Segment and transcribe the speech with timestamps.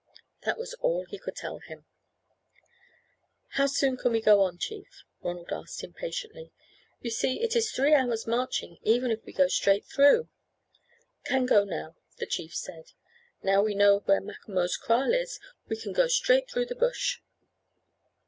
[0.45, 1.85] That was all he could tell him.
[3.49, 6.51] "How soon can we go on, chief?" Ronald asked, impatiently.
[7.01, 10.27] "You see, it is three hours' marching even if we go straight through."
[11.23, 12.93] "Can go now," the chief said.
[13.43, 17.21] "Now we know where Macomo's kraal is we can go straight through the bush."